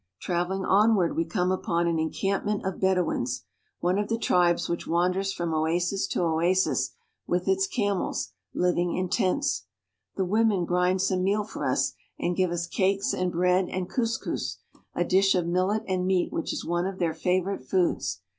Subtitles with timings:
[0.19, 3.41] Traveling onward we come upon an encampment of louins,
[3.81, 6.95] one of the tribes which wanders from oasis oasis
[7.27, 9.65] with its camels, living in tents.
[10.15, 14.57] The women !nd some meal for us and give us cakes and bread and touscous,
[14.95, 18.21] a dish of millet and meat which is one of their fevorite foods.